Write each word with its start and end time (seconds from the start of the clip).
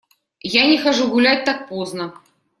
Я 0.53 0.65
не 0.67 0.79
хожу 0.79 1.07
гулять 1.09 1.45
так 1.45 1.67
поздно. 1.67 2.13